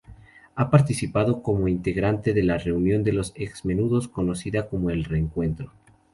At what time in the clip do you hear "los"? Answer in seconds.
3.13-3.33